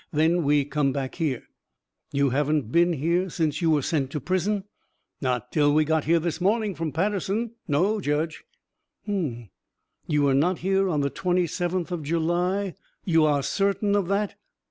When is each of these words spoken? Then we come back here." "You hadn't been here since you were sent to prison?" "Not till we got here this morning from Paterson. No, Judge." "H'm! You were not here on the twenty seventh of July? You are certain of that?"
Then 0.11 0.41
we 0.43 0.65
come 0.65 0.91
back 0.91 1.13
here." 1.21 1.43
"You 2.11 2.31
hadn't 2.31 2.71
been 2.71 2.93
here 2.93 3.29
since 3.29 3.61
you 3.61 3.69
were 3.69 3.83
sent 3.83 4.09
to 4.09 4.19
prison?" 4.19 4.63
"Not 5.21 5.51
till 5.51 5.71
we 5.75 5.85
got 5.85 6.05
here 6.05 6.17
this 6.17 6.41
morning 6.41 6.73
from 6.73 6.91
Paterson. 6.91 7.51
No, 7.67 7.99
Judge." 8.01 8.43
"H'm! 9.03 9.51
You 10.07 10.23
were 10.23 10.33
not 10.33 10.57
here 10.57 10.89
on 10.89 11.01
the 11.01 11.11
twenty 11.11 11.45
seventh 11.45 11.91
of 11.91 12.01
July? 12.01 12.73
You 13.05 13.25
are 13.25 13.43
certain 13.43 13.95
of 13.95 14.07
that?" 14.07 14.33